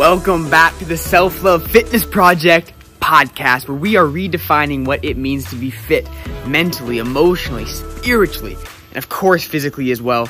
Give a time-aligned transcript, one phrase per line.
[0.00, 5.18] Welcome back to the Self Love Fitness Project podcast, where we are redefining what it
[5.18, 6.08] means to be fit
[6.46, 8.56] mentally, emotionally, spiritually,
[8.88, 10.26] and of course, physically as well.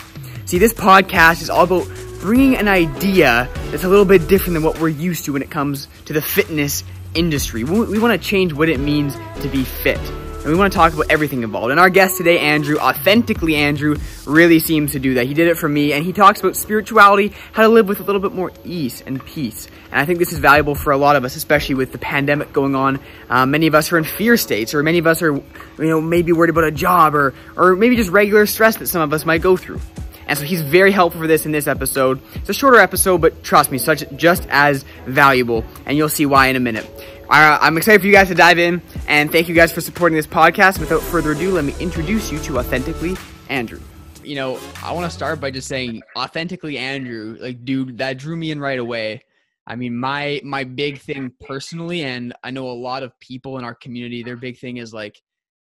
[0.46, 1.86] See, this podcast is all about
[2.18, 5.52] bringing an idea that's a little bit different than what we're used to when it
[5.52, 6.82] comes to the fitness
[7.14, 7.62] industry.
[7.62, 10.00] We, we want to change what it means to be fit
[10.40, 11.70] and we want to talk about everything involved.
[11.70, 13.96] And our guest today, Andrew, authentically Andrew,
[14.26, 15.26] really seems to do that.
[15.26, 18.02] He did it for me, and he talks about spirituality, how to live with a
[18.02, 19.68] little bit more ease and peace.
[19.90, 22.52] And I think this is valuable for a lot of us, especially with the pandemic
[22.52, 23.00] going on.
[23.28, 25.42] Uh, many of us are in fear states, or many of us are, you
[25.78, 29.12] know, maybe worried about a job, or or maybe just regular stress that some of
[29.12, 29.80] us might go through.
[30.26, 32.20] And so he's very helpful for this in this episode.
[32.36, 36.46] It's a shorter episode, but trust me, such just as valuable, and you'll see why
[36.46, 36.88] in a minute.
[37.28, 40.14] Uh, I'm excited for you guys to dive in, and thank you guys for supporting
[40.14, 40.78] this podcast.
[40.78, 43.16] Without further ado, let me introduce you to Authentically
[43.48, 43.80] Andrew.
[44.22, 48.36] You know, I want to start by just saying, Authentically Andrew, like, dude, that drew
[48.36, 49.24] me in right away.
[49.66, 53.64] I mean, my my big thing personally, and I know a lot of people in
[53.64, 55.20] our community, their big thing is like,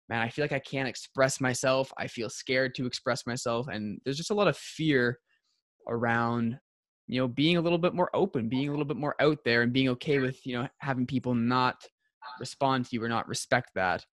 [0.09, 1.91] man, I feel like I can't express myself.
[1.97, 5.17] I feel scared to express myself, and there's just a lot of fear
[5.87, 6.59] around
[7.07, 9.63] you know being a little bit more open being a little bit more out there
[9.63, 11.83] and being okay with you know having people not
[12.39, 14.05] respond to you or not respect that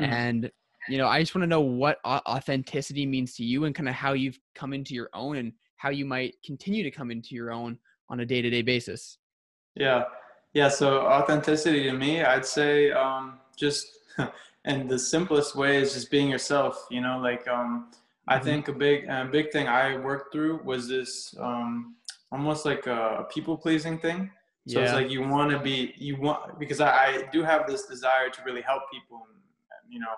[0.00, 0.12] mm-hmm.
[0.12, 0.50] and
[0.88, 3.94] you know i just want to know what authenticity means to you and kind of
[3.94, 7.50] how you've come into your own and how you might continue to come into your
[7.50, 9.18] own on a day-to-day basis
[9.74, 10.04] yeah
[10.54, 13.86] yeah so authenticity to me i'd say um just
[14.64, 17.90] and the simplest way is just being yourself you know like um
[18.28, 18.44] i mm-hmm.
[18.44, 21.96] think a big a big thing i worked through was this um
[22.32, 24.30] almost like a people pleasing thing.
[24.68, 24.84] So yeah.
[24.84, 28.30] it's like you want to be, you want, because I, I, do have this desire
[28.30, 30.14] to really help people and, and you know,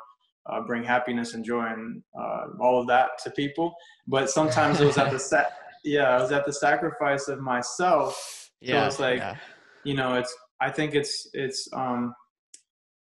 [0.47, 3.75] uh, bring happiness and joy and uh, all of that to people.
[4.07, 5.53] But sometimes it was at the set,
[5.85, 8.51] yeah, it was at the sacrifice of myself.
[8.61, 8.83] Yeah.
[8.83, 9.37] So it's like, yeah.
[9.85, 12.15] you know, it's, I think it's, it's, um,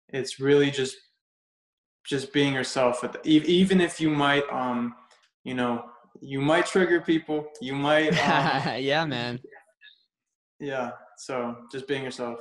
[0.10, 0.96] it's really just,
[2.06, 3.02] just being yourself.
[3.02, 4.96] The, even if you might, um,
[5.44, 5.84] you know,
[6.22, 7.48] you might trigger people.
[7.62, 8.10] You might.
[8.10, 9.40] Um, yeah, man.
[10.60, 10.92] Yeah.
[11.26, 12.40] So just being yourself.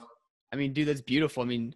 [0.53, 1.43] I mean, dude, that's beautiful.
[1.43, 1.75] I mean,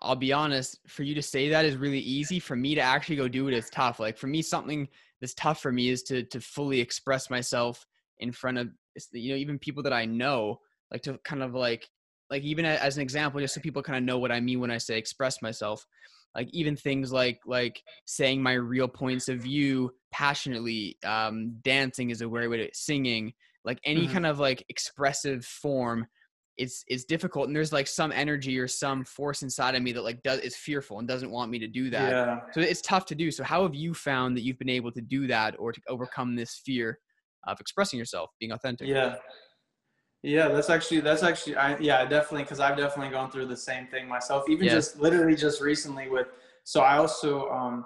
[0.00, 0.78] I'll be honest.
[0.86, 2.38] For you to say that is really easy.
[2.38, 3.98] For me to actually go do it is tough.
[3.98, 4.88] Like for me, something
[5.20, 7.84] that's tough for me is to to fully express myself
[8.18, 8.68] in front of
[9.12, 10.60] you know even people that I know.
[10.92, 11.88] Like to kind of like
[12.30, 14.70] like even as an example, just so people kind of know what I mean when
[14.70, 15.84] I say express myself
[16.36, 22.22] like even things like like saying my real points of view passionately um dancing is
[22.22, 23.32] a way to singing
[23.64, 24.12] like any mm-hmm.
[24.12, 26.06] kind of like expressive form
[26.56, 30.04] it's it's difficult and there's like some energy or some force inside of me that
[30.04, 32.40] like does is fearful and doesn't want me to do that yeah.
[32.52, 35.00] so it's tough to do so how have you found that you've been able to
[35.00, 36.98] do that or to overcome this fear
[37.48, 39.16] of expressing yourself being authentic yeah
[40.24, 43.88] yeah, that's actually that's actually I yeah definitely because I've definitely gone through the same
[43.88, 44.48] thing myself.
[44.48, 44.72] Even yeah.
[44.72, 46.28] just literally just recently with
[46.64, 47.84] so I also um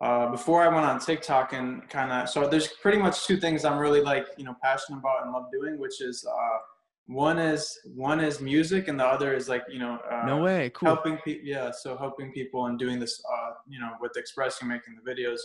[0.00, 3.66] uh, before I went on TikTok and kind of so there's pretty much two things
[3.66, 6.58] I'm really like you know passionate about and love doing, which is uh
[7.08, 10.70] one is one is music and the other is like you know uh, no way
[10.74, 10.88] cool.
[10.88, 14.94] helping people yeah so helping people and doing this uh you know with expressing making
[14.94, 15.38] the videos.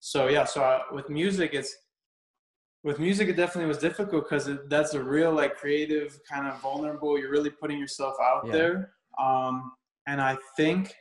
[0.00, 1.76] So yeah so uh, with music it's
[2.82, 7.18] with music it definitely was difficult because that's a real like creative kind of vulnerable
[7.18, 8.52] you're really putting yourself out yeah.
[8.52, 8.92] there.
[9.22, 9.72] Um,
[10.06, 10.94] and i think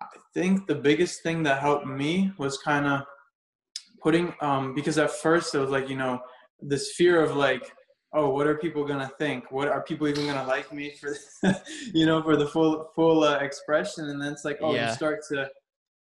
[0.00, 3.02] i think the biggest thing that helped me was kind of
[4.02, 6.20] putting um, because at first it was like you know
[6.60, 7.72] this fear of like
[8.14, 11.16] oh what are people gonna think what are people even gonna like me for
[11.94, 14.88] you know for the full full uh, expression and then it's like oh yeah.
[14.88, 15.48] you start to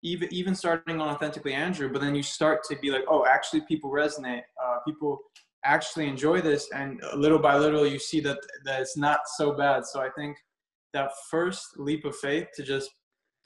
[0.04, 3.62] even even starting on authentically Andrew, but then you start to be like, oh, actually,
[3.62, 4.42] people resonate.
[4.62, 5.20] Uh, people
[5.64, 9.86] actually enjoy this, and little by little, you see that that it's not so bad.
[9.86, 10.38] So I think
[10.94, 12.90] that first leap of faith to just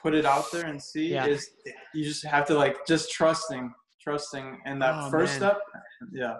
[0.01, 1.25] put it out there and see yeah.
[1.25, 1.49] is
[1.93, 5.51] you just have to like just trusting, trusting, and that oh, first man.
[5.51, 5.61] step,
[6.13, 6.37] yeah.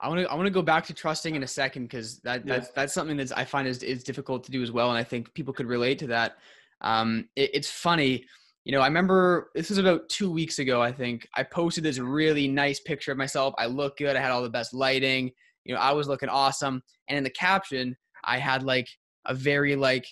[0.00, 2.46] I want to I want to go back to trusting in a second because that
[2.46, 2.72] that's yeah.
[2.74, 5.34] that's something that I find is is difficult to do as well, and I think
[5.34, 6.36] people could relate to that.
[6.80, 8.24] Um, it, it's funny
[8.68, 11.26] you know, I remember this was about two weeks ago, I think.
[11.34, 13.54] I posted this really nice picture of myself.
[13.56, 14.14] I looked good.
[14.14, 15.30] I had all the best lighting.
[15.64, 16.82] You know, I was looking awesome.
[17.08, 18.86] And in the caption, I had like
[19.24, 20.06] a very like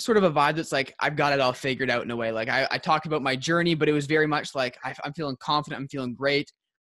[0.00, 2.32] sort of a vibe that's like I've got it all figured out in a way.
[2.32, 5.12] Like I, I talked about my journey, but it was very much like I, am
[5.12, 5.80] feeling confident.
[5.80, 6.52] I'm feeling great.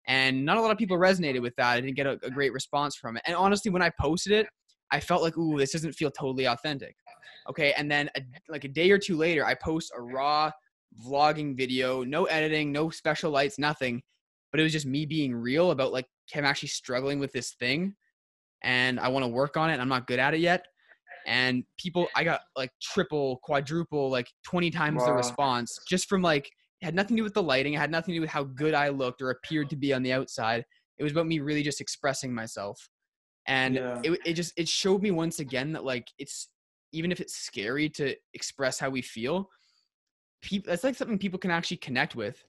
[0.06, 1.68] And not a lot of people resonated with that.
[1.68, 3.22] I didn't get a, a great response from it.
[3.26, 4.46] And honestly, when I posted it,
[4.90, 6.96] I felt like, ooh, this doesn't feel totally authentic.
[7.48, 10.50] Okay, and then a, like a day or two later, I post a raw
[11.06, 14.02] vlogging video, no editing, no special lights, nothing.
[14.50, 17.94] But it was just me being real about like I'm actually struggling with this thing.
[18.62, 19.74] and I want to work on it.
[19.74, 20.64] And I'm not good at it yet.
[21.26, 26.50] And people, I got like triple, quadruple, like 20 times the response just from like,
[26.80, 27.74] it had nothing to do with the lighting.
[27.74, 30.02] It had nothing to do with how good I looked or appeared to be on
[30.02, 30.64] the outside.
[30.98, 32.88] It was about me really just expressing myself.
[33.46, 34.00] And Yeah.
[34.02, 36.48] it, it just, it showed me once again that like, it's,
[36.92, 39.48] even if it's scary to express how we feel,
[40.42, 42.42] people, that's like something people can actually connect with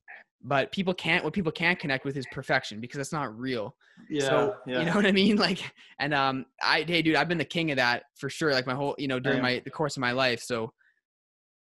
[0.44, 3.76] but people can't what people can't connect with is perfection because that's not real
[4.10, 4.28] Yeah.
[4.28, 4.80] so yeah.
[4.80, 7.72] you know what i mean like and um i hey dude i've been the king
[7.72, 10.12] of that for sure like my whole you know during my the course of my
[10.12, 10.72] life so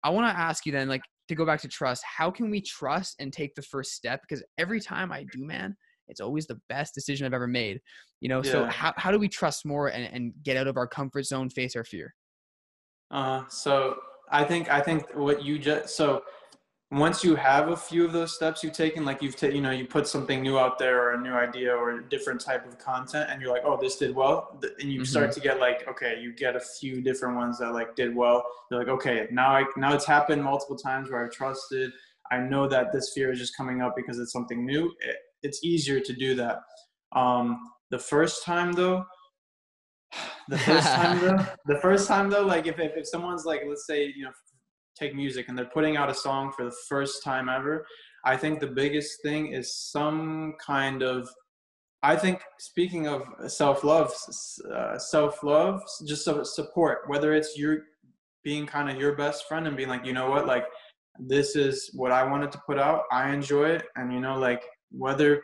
[0.03, 2.59] i want to ask you then like to go back to trust how can we
[2.59, 4.21] trust and take the first step?
[4.21, 5.75] Because every time i do man
[6.07, 7.79] it's always the best decision i've ever made
[8.21, 8.41] you know?
[8.41, 11.49] So how, how do we trust more and, and get out of our comfort zone
[11.49, 12.13] face our fear?
[13.11, 13.97] Uh, so
[14.31, 16.21] I think I think what you just so
[16.91, 19.69] once you have a few of those steps you've taken, like you've ta- you know
[19.69, 22.79] you put something new out there or a new idea or a different type of
[22.79, 26.19] content, and you're like, oh, this did well, and you start to get like, okay,
[26.19, 28.43] you get a few different ones that like did well.
[28.71, 31.91] You're like, okay, now I now it's happened multiple times where I've trusted.
[32.31, 34.91] I know that this fear is just coming up because it's something new.
[35.01, 36.59] It, it's easier to do that.
[37.15, 37.59] Um,
[37.91, 39.05] the first time though,
[40.49, 43.85] the first time though the first time though like if, if, if someone's like let's
[43.85, 44.31] say you know
[44.99, 47.85] take music and they're putting out a song for the first time ever
[48.25, 51.29] i think the biggest thing is some kind of
[52.03, 54.13] i think speaking of self-love
[54.73, 57.81] uh, self-love just support whether it's you
[58.43, 60.47] being kind of your best friend and being like you know what?
[60.47, 60.65] Like
[61.19, 63.03] this is what i wanted to put out.
[63.11, 63.83] I enjoy it.
[63.95, 65.43] And you know like whether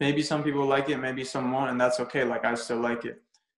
[0.00, 3.04] maybe some people like it maybe some won't and that's okay like i still like
[3.04, 3.16] it.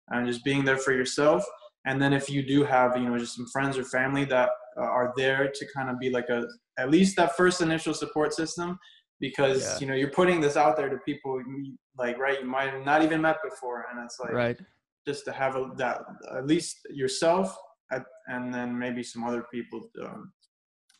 [0.10, 1.44] And just being there for yourself.
[1.86, 4.82] And then if you do have, you know, just some friends or family that uh,
[4.82, 6.46] are there to kind of be like a,
[6.78, 8.78] at least that first initial support system,
[9.20, 9.80] because, Yeah.
[9.80, 12.86] you know, you're putting this out there to people you- like, right, you might have
[12.86, 13.86] not even met before.
[13.92, 14.60] And it's like, right
[15.08, 16.02] just to have a, that,
[16.36, 17.56] at least yourself
[17.94, 20.34] at, and then maybe some other people um,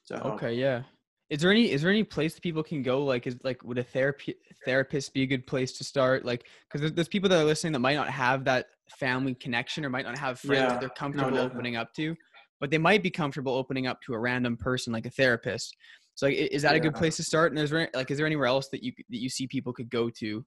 [0.08, 0.36] to help.
[0.36, 0.84] Okay, yeah.
[1.30, 3.04] Is there any is there any place that people can go?
[3.04, 6.24] Like, is like would a therapy therapist be a good place to start?
[6.24, 9.84] Like, because there's, there's people that are listening that might not have that family connection
[9.84, 11.54] or might not have friends Yeah, that they're comfortable definitely.
[11.58, 12.16] opening up to,
[12.60, 15.76] but they might be comfortable opening up to a random person like a therapist.
[16.16, 17.52] So, like, is that a good place to start?
[17.52, 19.90] And is there like is there anywhere else that you that you see people could
[19.90, 20.44] go to?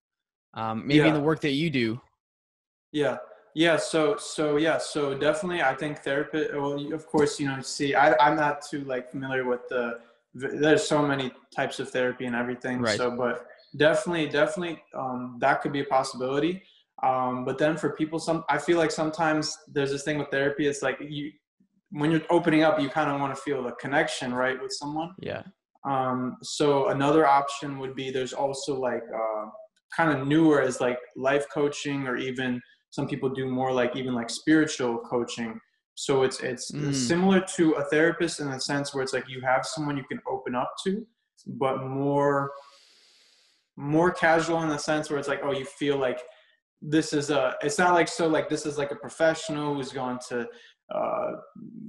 [0.54, 2.00] Um, maybe in the work that you do.
[2.92, 3.18] Yeah.
[3.54, 3.76] Yeah.
[3.76, 4.78] So, so yeah.
[4.78, 8.84] So definitely, I think therapist, well, of course, you know, see, I, I'm not too
[8.84, 10.00] like familiar with the,
[10.34, 12.80] there's so many types of therapy and everything.
[12.80, 12.96] Right.
[12.96, 13.46] So, but
[13.76, 16.62] definitely, definitely, um, that could be a possibility.
[17.02, 20.66] Um, but then for people, some, I feel like sometimes there's this thing with therapy.
[20.66, 21.32] It's like you,
[21.90, 25.10] when you're opening up, you kind of want to feel the connection, right, with someone.
[25.20, 25.42] Yeah.
[25.88, 29.46] Um, so another option would be there's also like uh,
[29.96, 32.60] kind of newer as like life coaching or even
[32.90, 35.58] some people do more like even like spiritual coaching.
[35.94, 36.94] So it's it's Mm.
[36.94, 40.20] similar to a therapist in a sense where it's like you have someone you can
[40.28, 41.06] open up to,
[41.46, 42.50] but more
[43.76, 46.20] more casual in the sense where it's like oh you feel like
[46.82, 50.18] this is a it's not like so like this is like a professional who's going
[50.28, 50.46] to
[50.94, 51.32] uh,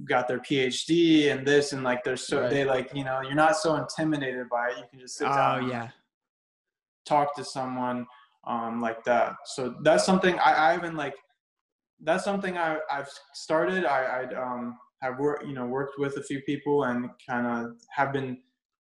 [0.06, 2.50] got their PhD and this and like they're so Right.
[2.50, 4.78] they like you know you're not so intimidated by it.
[4.78, 5.90] You can just sit Oh down, and yeah.
[7.06, 8.06] talk to someone
[8.46, 9.36] um, like that.
[9.46, 11.16] So that's something I, I haven't like.
[12.04, 13.86] That's something I I've started.
[13.86, 17.78] I I um have worked you know worked with a few people and kind of
[17.90, 18.38] have been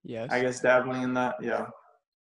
[0.04, 0.30] Yes.
[0.32, 1.36] I guess dabbling in that.
[1.42, 1.68] Yeah.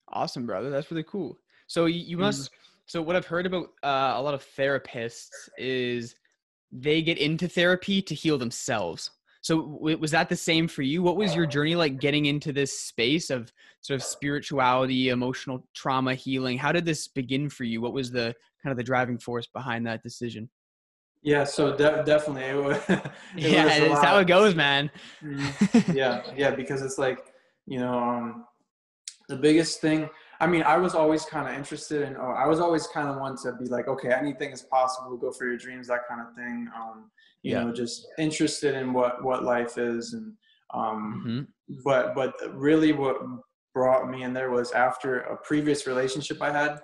[0.10, 0.70] Awesome, brother.
[0.70, 1.38] That's really cool.
[1.68, 2.22] So you, you Mhm.
[2.22, 2.50] must.
[2.86, 6.16] So what I've heard about uh, a lot of therapists is
[6.72, 9.12] they get into therapy to heal themselves.
[9.42, 11.02] So w- was that the same for you?
[11.02, 16.16] What was your journey like getting into this space of sort of spirituality, emotional trauma
[16.16, 16.58] healing?
[16.58, 17.80] How did this begin for you?
[17.80, 20.50] What was the kind of the driving force behind that decision?
[21.22, 21.46] Yeah.
[21.46, 22.44] So de- definitely.
[22.44, 23.04] It was, it
[23.36, 24.92] yeah, it's how it goes, man.
[25.24, 25.96] Mhm.
[25.96, 27.34] yeah yeah because it's like
[27.66, 28.46] you know um
[29.30, 30.10] the biggest thing
[30.40, 33.18] i mean i was always kind of interested in oh, i was always kind of
[33.18, 36.34] one to be like okay anything is possible go for your dreams that kind of
[36.36, 37.10] thing um
[37.44, 37.64] you Yeah.
[37.64, 40.34] know just interested in what what life is and
[40.74, 41.48] um Mhm.
[41.84, 43.18] but but really what
[43.74, 46.80] brought me in there was after a previous relationship i had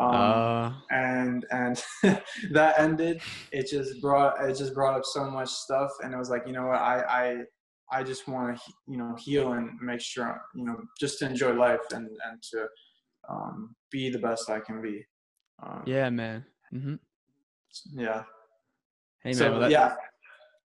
[0.00, 1.82] um Uh, and and
[2.52, 3.20] that ended
[3.52, 6.52] it just brought it just brought up so much stuff and it was like you
[6.52, 10.64] know what i i i just want to you know heal and make sure you
[10.64, 12.66] know just to enjoy life and and to
[13.28, 15.04] um be the best i can be
[15.62, 16.44] um, yeah, man.
[16.70, 16.94] hmm
[17.94, 18.22] yeah
[19.22, 19.34] Hey, man.
[19.34, 19.94] so well, yeah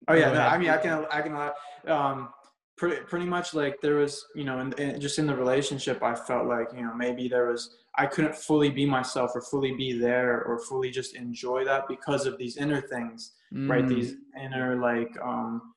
[0.07, 1.51] oh yeah no, i mean i can i can
[1.91, 2.29] um
[2.77, 6.47] pretty, pretty much like there was you know and just in the relationship i felt
[6.47, 10.43] like you know maybe there was i couldn't fully be myself or fully be there
[10.43, 13.69] or fully just enjoy that because of these inner things mm.
[13.69, 15.73] right these inner like um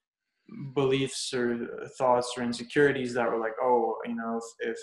[0.75, 4.79] beliefs or thoughts or insecurities that were like oh you know if, if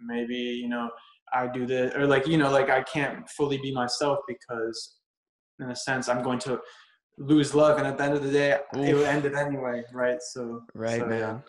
[0.00, 0.88] maybe you know
[1.32, 4.96] i do this or like you know like i can't fully be myself because
[5.60, 6.60] in a sense i'm going to
[7.18, 8.86] lose love and at the end of the day Oof.
[8.86, 10.18] it would end it anyway right?
[10.20, 11.42] So right so, man.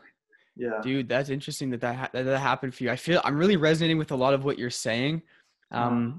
[0.55, 0.69] Yeah.
[0.69, 2.89] Yeah dude that's interesting that that, ha- that that happened for you.
[2.89, 5.21] I feel i'm really resonating with a lot of what you're saying
[5.71, 6.17] um mm-hmm.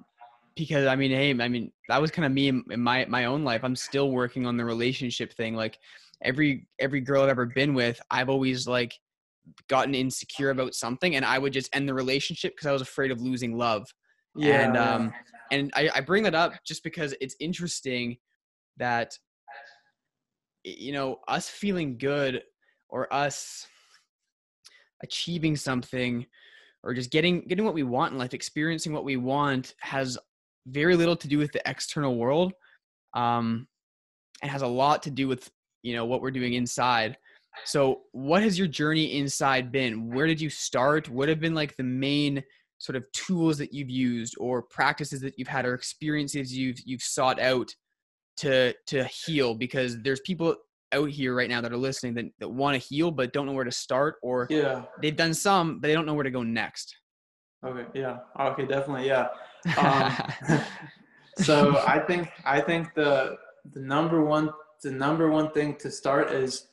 [0.55, 3.25] because i mean hey i mean that was kind of me in, in my my
[3.25, 3.65] own life.
[3.65, 5.55] I'm still working on the relationship thing.
[5.55, 5.79] Like
[6.23, 8.93] every every girl i've ever been with i've always like
[9.69, 13.11] gotten insecure about something and i would just end the relationship because i was afraid
[13.11, 13.87] of losing love.
[14.37, 14.61] Yeah.
[14.61, 15.12] and um
[15.50, 18.19] and I, I bring that up just because it's interesting
[18.76, 19.17] that
[20.64, 22.43] you know us feeling good
[22.88, 23.67] or us
[25.02, 26.26] achieving something
[26.83, 30.19] or just getting getting what we want in life experiencing what we want has
[30.67, 32.52] very little to do with the external world
[33.14, 33.67] um
[34.43, 35.50] it has a lot to do with
[35.83, 37.17] you know what we're doing inside
[37.65, 40.11] so what has your journey inside been?
[40.12, 41.09] Where did you start?
[41.09, 42.43] What have been like the main
[42.79, 47.03] sort of tools that you've used or practices that you've had or experiences you've you've
[47.03, 47.75] sought out
[48.38, 49.55] to to heal?
[49.55, 50.57] Because there's people
[50.93, 53.53] out here right now that are listening that, that want to heal but don't know
[53.53, 54.85] where to start or yeah.
[55.03, 56.97] they've done some but they don't know where to go next.
[57.65, 58.19] Okay yeah.
[58.41, 59.29] Okay definitely yeah.
[59.77, 60.61] Um,
[61.38, 63.37] so i think i think the
[63.73, 64.50] the number one
[64.83, 66.69] the number one thing to start is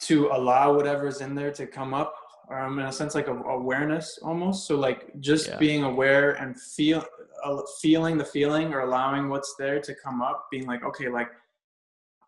[0.00, 2.14] to allow whatever's in there to come up
[2.50, 5.56] um, in a sense like a, awareness almost so like just yeah.
[5.58, 7.04] being aware and feel
[7.44, 11.28] uh, feeling the feeling or allowing what's there to come up being like okay like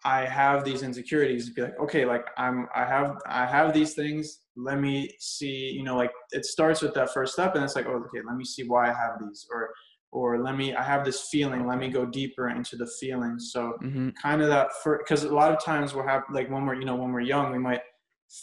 [0.05, 4.41] I have these insecurities, be like, okay, like I'm, I have, I have these things.
[4.57, 7.87] Let me see, you know, like it starts with that first step, and it's like,
[7.87, 9.71] oh, okay, let me see why I have these, or,
[10.13, 11.67] or let me, I have this feeling.
[11.67, 13.39] Let me go deeper into the feeling.
[13.39, 14.11] So, mm-hmm.
[14.21, 16.97] kind of that, because a lot of times we're have like when we're, you know,
[16.97, 17.83] when we're young, we might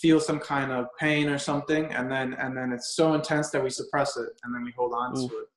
[0.01, 3.63] feel some kind of pain or something, and then, and then it's so intense that
[3.63, 5.27] we suppress it, and then we hold on Ooh.
[5.27, 5.47] to it.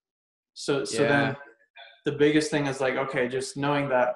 [0.54, 1.08] So, so yeah.
[1.08, 1.36] then,
[2.06, 4.14] the biggest thing is like, okay, just knowing that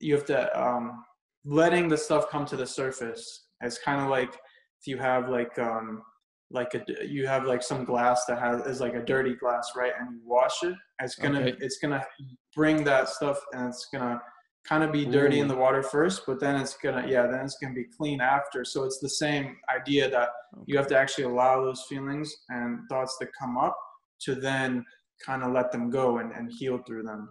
[0.00, 1.04] you have to um,
[1.44, 3.46] letting the stuff come to the surface.
[3.60, 4.34] It's kind of like
[4.80, 6.02] if you have like um
[6.52, 9.92] like a you have like some glass that has is like a dirty glass, right?
[9.98, 11.56] And you wash it, it's gonna okay.
[11.60, 12.04] it's gonna
[12.54, 14.20] bring that stuff and it's gonna
[14.64, 15.42] kind of be dirty Ooh.
[15.42, 18.64] in the water first, but then it's gonna yeah, then it's gonna be clean after.
[18.64, 20.64] So it's the same idea that okay.
[20.66, 23.76] you have to actually allow those feelings and thoughts that come up
[24.20, 24.84] to then
[25.24, 27.28] kind of let them go and, and heal through them.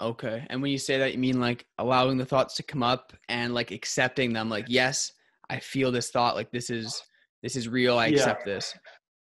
[0.00, 0.46] Okay.
[0.48, 3.54] And when you say that, you mean like allowing the thoughts to come up and
[3.54, 5.12] like accepting them, like, yes,
[5.50, 7.02] I feel this thought, like this is
[7.44, 8.16] this is real, I yeah.
[8.16, 8.74] accept this.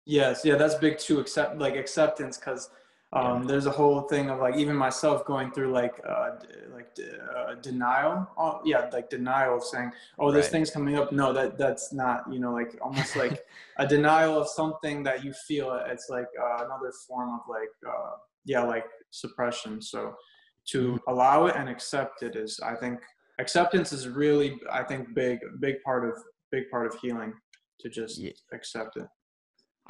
[0.04, 2.68] Yes, yeah, that's big too, accept like acceptance because
[3.12, 3.48] um, yeah.
[3.48, 6.30] there's a whole thing of like even myself going through like uh,
[6.74, 6.88] like
[7.36, 10.52] uh, denial oh, yeah like denial of saying oh this right.
[10.52, 13.40] thing's coming up no that that's not you know like almost like
[13.78, 18.16] a denial of something that you feel it's like uh, another form of like uh,
[18.44, 20.14] yeah like suppression so
[20.66, 21.10] to mm-hmm.
[21.10, 22.98] allow it and accept it is i think
[23.38, 26.12] acceptance is really i think big big part of
[26.50, 27.32] big part of healing
[27.80, 28.30] to just yeah.
[28.52, 29.06] accept it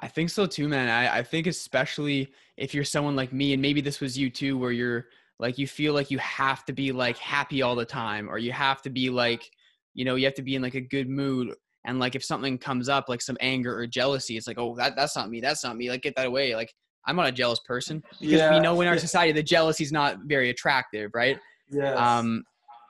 [0.00, 3.62] i think so too man I, I think especially if you're someone like me and
[3.62, 5.06] maybe this was you too where you're
[5.38, 8.52] like you feel like you have to be like happy all the time or you
[8.52, 9.50] have to be like
[9.94, 11.54] you know you have to be in like a good mood
[11.84, 14.94] and like if something comes up like some anger or jealousy it's like oh that,
[14.96, 16.72] that's not me that's not me like get that away like
[17.08, 18.52] I'm not a jealous person because yeah.
[18.52, 21.38] we know in our society the jealousy is not very attractive, right?
[21.70, 21.94] Yeah.
[21.94, 22.44] Um,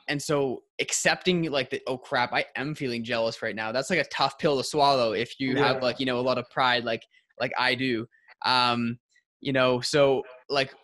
[0.09, 3.73] and so accepting like the oh crap, I am feeling jealous right now.
[3.73, 5.67] That's like a tough pill to swallow if you yeah.
[5.67, 7.03] have like you know a lot of pride, like
[7.41, 8.07] like I do.
[8.45, 8.99] Um,
[9.41, 10.75] you know, so like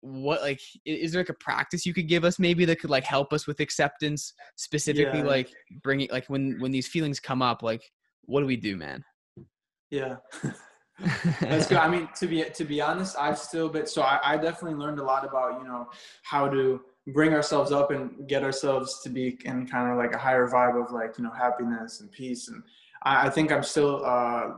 [0.00, 3.04] what like is there like a practice you could give us maybe that could like
[3.04, 5.24] help us with acceptance specifically yeah.
[5.24, 5.48] like
[5.84, 7.80] bringing like when when these feelings come up like
[8.24, 9.04] what do we do man
[9.92, 10.16] yeah
[11.40, 11.78] That's good.
[11.78, 14.98] I mean, to be to be honest, I've still been so I, I definitely learned
[14.98, 15.88] a lot about you know
[16.22, 20.18] how to bring ourselves up and get ourselves to be in kind of like a
[20.18, 22.62] higher vibe of like you know happiness and peace and
[23.02, 24.50] I, I think I'm still uh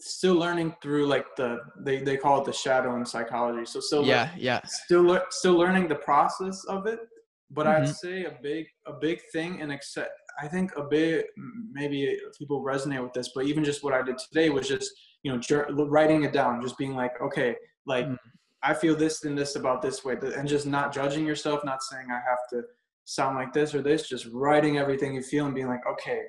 [0.00, 4.04] still learning through like the they, they call it the shadow in psychology so still
[4.04, 7.00] yeah yeah still still learning the process of it
[7.50, 7.82] but mm-hmm.
[7.84, 10.10] I'd say a big a big thing and accept
[10.42, 11.24] I think a big
[11.72, 14.90] maybe people resonate with this but even just what I did today was just
[15.22, 17.54] you know writing it down just being like okay
[17.86, 18.18] like mm.
[18.68, 22.06] I feel this and this about this way and just not judging yourself not saying
[22.10, 22.62] i have to
[23.04, 26.22] sound like this or this just writing everything you feel and being like okay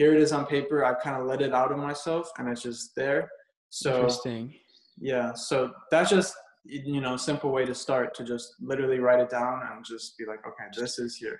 [0.00, 0.82] here it is on paper.
[0.82, 3.30] I've kind of let it out of myself, and it's just there.
[3.68, 4.54] So Interesting.
[4.98, 9.28] yeah, so that's just you know simple way to start to just literally write it
[9.28, 11.38] down and just be like, okay, this is here.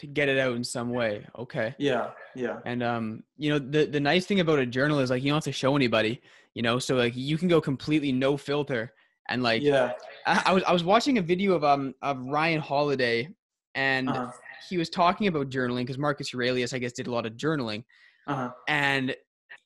[0.00, 1.24] To get it out in some way.
[1.38, 1.76] Okay.
[1.78, 5.22] Yeah, yeah, And um, you know, the the nice thing about a journal is like
[5.22, 6.20] you don't have to show anybody,
[6.54, 8.92] you know, so like you can go completely no filter
[9.28, 9.92] and like yeah.
[10.26, 13.28] I, I was I was watching a video of um of Ryan Holiday
[13.74, 14.30] and Uh-huh.
[14.68, 17.84] he was talking about journaling because Marcus Aurelius I guess did a lot of journaling
[18.26, 18.50] Uh-huh.
[18.68, 19.14] and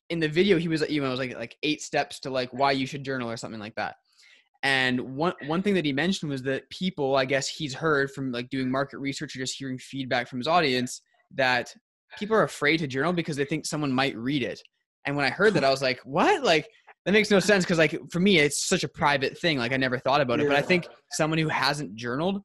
[0.09, 2.49] in the video he was you know it was like like eight steps to like
[2.53, 3.95] why you should journal or something like that
[4.63, 8.31] and one one thing that he mentioned was that people i guess he's heard from
[8.31, 11.01] like doing market research or just hearing feedback from his audience
[11.35, 11.73] that
[12.17, 14.61] people are afraid to journal because they think someone might read it
[15.05, 16.67] and when i heard that i was like what like
[17.07, 19.77] that makes no sense because like for me it's such a private thing like i
[19.77, 22.41] never thought about it but i think someone who hasn't journaled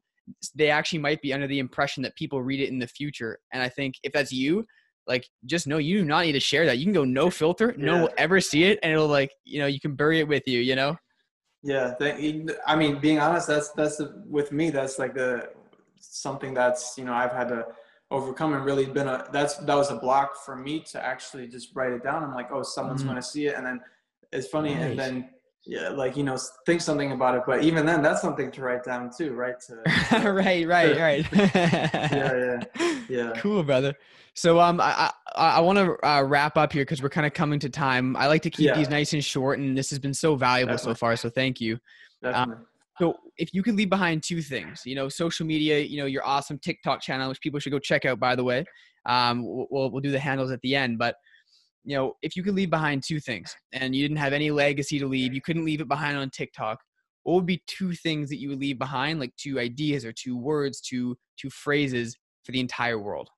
[0.55, 3.61] they actually might be under the impression that people read it in the future and
[3.61, 4.65] i think if that's you
[5.05, 7.75] like just know you do not need to share that you can go no filter
[7.77, 10.27] no one will ever see it and it'll like you know you can bury it
[10.27, 10.95] with you you know
[11.61, 11.93] Yeah,
[12.67, 14.69] I mean, being honest, that's that's the, with me.
[14.69, 15.49] That's like the
[15.97, 17.67] something that's you know I've had to
[18.11, 21.73] overcome and really been a that's that was a block for me to actually just
[21.73, 22.21] write it down.
[22.21, 23.05] I'm like, oh, someone's Mhm.
[23.05, 23.79] going to see it, and then
[24.33, 24.81] it's funny, Right.
[24.91, 25.29] and then
[25.65, 27.43] yeah, like you know, think something about it.
[27.47, 29.55] But even then, that's something to write down too, right?
[29.67, 33.31] To right right right yeah, yeah, yeah.
[33.37, 33.93] cool brother
[34.35, 37.33] so um i i, I want to uh, wrap up here because we're kind of
[37.33, 38.75] coming to time i like to keep Yeah.
[38.75, 41.77] these nice and short and this has been so valuable so far so thank you
[42.21, 42.63] Definitely.
[42.99, 46.25] so if you could leave behind two things you know social media you know your
[46.25, 48.63] awesome tiktok channel which people should go check out by the way
[49.05, 51.15] um we'll, we'll, we'll do the handles at the end but
[51.83, 54.99] you know if you could leave behind two things and you didn't have any legacy
[54.99, 56.79] to leave you couldn't leave it behind on tiktok
[57.23, 60.37] what would be two things that you would leave behind like two ideas or two
[60.37, 63.29] words two two phrases for the entire world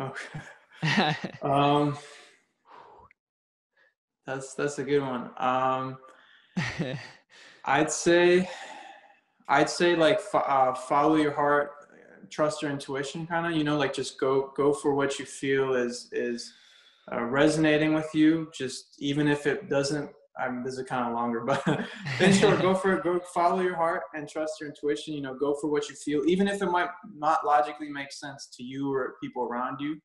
[0.00, 0.40] Okay.
[1.42, 1.98] Um,
[4.24, 5.30] that's that's a good one.
[5.36, 5.98] Um.
[7.64, 8.48] I'd say,
[9.48, 11.72] I'd say like uh, follow your heart,
[12.30, 13.52] trust your intuition, kind of.
[13.58, 16.52] You know, like just go go for what you feel is is
[17.12, 18.50] uh, resonating with you.
[18.56, 20.10] Just even if it doesn't.
[20.40, 21.66] I'm this is kind of longer, but
[22.20, 23.02] in short, go for it.
[23.02, 25.14] Go follow your heart and trust your intuition.
[25.14, 28.48] You know, go for what you feel, even if it might not logically make sense
[28.56, 29.98] to you or people around you.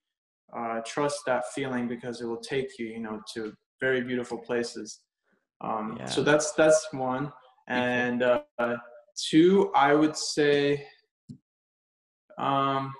[0.55, 5.01] Uh, trust that feeling because it will take you, you know, to very beautiful places.
[5.61, 6.05] Um, Yeah.
[6.05, 7.31] So that's that's one,
[7.67, 8.75] and uh,
[9.29, 10.85] two, I would say,
[12.37, 12.93] um,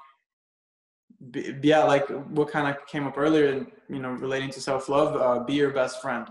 [1.32, 4.90] b- yeah, like what kind of came up earlier, and you know, relating to self
[4.90, 5.16] love.
[5.16, 6.28] Uh, be your best friend.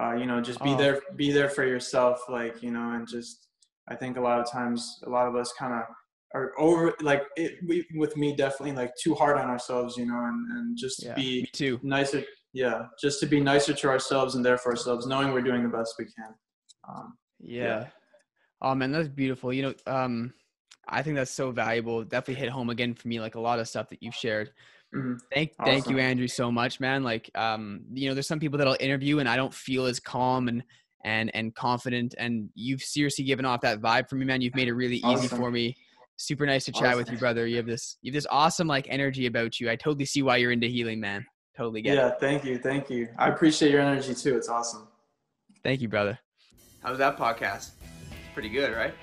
[0.00, 0.76] Uh, you know, just be Oh.
[0.76, 3.48] there, be there for yourself, like you know, and just
[3.88, 5.82] I think a lot of times, a lot of us kind of
[6.34, 10.18] are over, like it, we, with me, definitely like too hard on ourselves, you know,
[10.24, 12.22] and and just yeah, be too nicer
[12.54, 15.68] yeah just to be nicer to ourselves and there for ourselves knowing we're doing the
[15.68, 16.34] best we can
[16.88, 17.88] um, Yeah.
[18.62, 19.52] Oh man, that's beautiful.
[19.52, 20.32] You know, um,
[20.88, 22.02] I think that's so valuable.
[22.04, 24.50] Definitely hit home again for me, like a lot of stuff that you've shared.
[24.94, 25.18] mhm.
[25.32, 27.02] Thank, thank you, Andrew, so much, man.
[27.02, 30.00] Like, um, you know, there's some people that I'll interview and I don't feel as
[30.00, 30.62] calm and
[31.04, 32.14] and and confident.
[32.18, 34.40] And you've seriously given off that vibe for me, man.
[34.40, 35.76] You've made it really easy for me.
[36.16, 37.46] Super nice to chat with you, brother.
[37.46, 39.70] You have this, you have this awesome like energy about you.
[39.70, 41.24] I totally see why you're into healing, man.
[41.56, 41.96] Totally get it.
[41.96, 44.86] yeah thank you thank you i appreciate your energy too it's awesome
[45.64, 46.18] Thank you, brother.
[46.82, 47.70] How was that podcast?
[48.32, 48.94] Pretty good, right?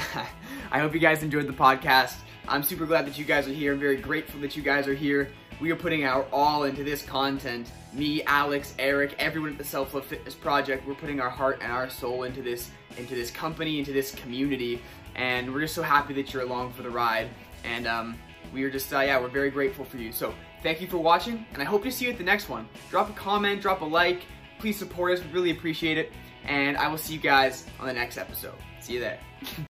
[0.72, 2.16] I hope you guys enjoyed the podcast.
[2.48, 3.72] I'm super glad that you guys are here.
[3.72, 5.30] I'm very grateful that you guys are here.
[5.60, 7.70] We are putting our all into this content.
[7.92, 11.70] Me, Alex, Eric, everyone at the Self Love Fitness Project, we're putting our heart and
[11.70, 14.80] our soul into this into this company, into this community,
[15.16, 17.28] and we're just so happy that you're along for the ride.
[17.64, 18.16] And um,
[18.54, 20.12] we are just uh, yeah, we're very grateful for you.
[20.12, 22.68] So thank you for watching, and I hope to see you at the next one.
[22.90, 24.22] Drop a comment, drop a like.
[24.58, 25.24] Please support us.
[25.24, 26.12] We really appreciate it.
[26.44, 28.54] And I will see you guys on the next episode.
[28.80, 29.20] See you there.